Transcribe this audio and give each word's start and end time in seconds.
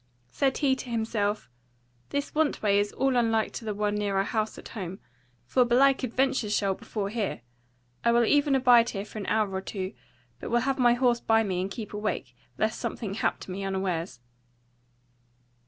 Said 0.31 0.57
he 0.57 0.75
to 0.77 0.89
himself; 0.89 1.47
This 2.09 2.33
want 2.33 2.63
way 2.63 2.79
is 2.79 2.91
all 2.93 3.15
unlike 3.15 3.51
to 3.51 3.65
the 3.65 3.73
one 3.75 3.93
near 3.93 4.17
our 4.17 4.23
house 4.23 4.57
at 4.57 4.69
home: 4.69 4.97
for 5.45 5.63
belike 5.63 6.01
adventures 6.01 6.57
shall 6.57 6.73
befall 6.73 7.05
here: 7.05 7.41
I 8.03 8.11
will 8.11 8.25
even 8.25 8.55
abide 8.55 8.89
here 8.89 9.05
for 9.05 9.19
an 9.19 9.27
hour 9.27 9.53
or 9.53 9.61
two; 9.61 9.93
but 10.39 10.49
will 10.49 10.61
have 10.61 10.79
my 10.79 10.95
horse 10.95 11.19
by 11.19 11.43
me 11.43 11.61
and 11.61 11.69
keep 11.69 11.93
awake, 11.93 12.35
lest 12.57 12.79
something 12.79 13.13
hap 13.13 13.39
to 13.41 13.51
me 13.51 13.63
unawares. 13.63 14.19